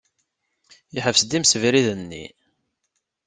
Yeḥbes-d 0.95 1.31
imsebriden-nni. 1.37 2.25